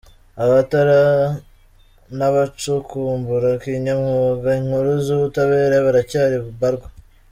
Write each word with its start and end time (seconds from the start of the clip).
Abatara 0.43 1.01
n’abacukumbura 2.17 3.49
kinyamwuga 3.63 4.49
inkuru 4.61 4.89
z’ubutabera 5.05 5.75
baracyari 5.85 6.35
mbarwa. 6.57 6.87